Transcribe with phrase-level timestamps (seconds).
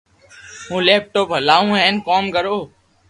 [0.67, 2.57] ھون ليپ ٽاپ ھلاو ھين ڪوم ڪرو